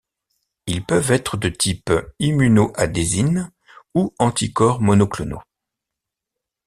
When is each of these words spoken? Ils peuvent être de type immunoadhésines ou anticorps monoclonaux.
Ils 0.65 0.83
peuvent 0.83 1.11
être 1.11 1.37
de 1.37 1.47
type 1.47 1.91
immunoadhésines 2.17 3.51
ou 3.93 4.15
anticorps 4.17 4.81
monoclonaux. 4.81 5.43